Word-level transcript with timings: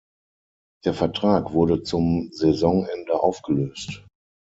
Der 0.83 0.95
Vertrag 0.95 1.53
wurde 1.53 1.83
zum 1.83 2.29
Saisonende 2.31 3.21
aufgelöst. 3.21 4.03